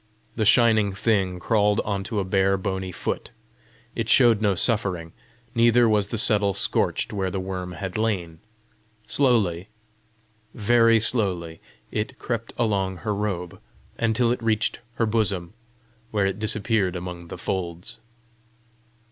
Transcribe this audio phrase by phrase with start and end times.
[0.35, 3.29] The shining thing crawled on to a bare bony foot:
[3.93, 5.13] it showed no suffering,
[5.53, 8.39] neither was the settle scorched where the worm had lain.
[9.05, 9.69] Slowly,
[10.55, 11.61] very slowly,
[11.91, 13.61] it crept along her robe
[13.99, 15.53] until it reached her bosom,
[16.09, 17.99] where it disappeared among the folds.